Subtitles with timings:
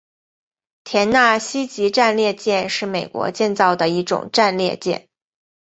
[0.83, 5.07] 田纳西级战列舰是美国建造的一种战列舰。